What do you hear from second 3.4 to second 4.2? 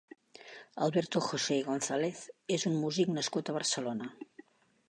a Barcelona.